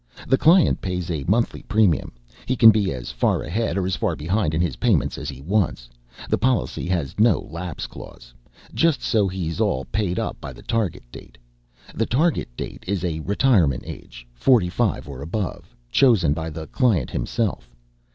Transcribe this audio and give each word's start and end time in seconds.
"The 0.27 0.35
client 0.35 0.81
pays 0.81 1.11
a 1.11 1.23
monthly 1.27 1.61
premium. 1.61 2.13
He 2.47 2.55
can 2.55 2.71
be 2.71 2.91
as 2.91 3.11
far 3.11 3.43
ahead 3.43 3.77
or 3.77 3.85
as 3.85 3.95
far 3.95 4.15
behind 4.15 4.55
in 4.55 4.59
his 4.59 4.77
payments 4.77 5.15
as 5.15 5.29
he 5.29 5.41
wants 5.43 5.91
the 6.27 6.39
policy 6.39 6.87
has 6.87 7.13
no 7.19 7.41
lapse 7.51 7.85
clause 7.85 8.33
just 8.73 9.03
so 9.03 9.27
he's 9.27 9.61
all 9.61 9.85
paid 9.85 10.17
up 10.17 10.41
by 10.41 10.53
the 10.53 10.63
Target 10.63 11.03
Date. 11.11 11.37
The 11.93 12.07
Target 12.07 12.49
Date 12.57 12.83
is 12.87 13.03
a 13.05 13.19
retirement 13.19 13.83
age, 13.85 14.25
forty 14.33 14.69
five 14.69 15.07
or 15.07 15.21
above, 15.21 15.75
chosen 15.91 16.33
by 16.33 16.49
the 16.49 16.65
client 16.65 17.11
himself. 17.11 17.75